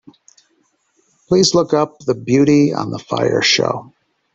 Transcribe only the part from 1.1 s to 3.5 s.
Please look up the Beauty on the Fire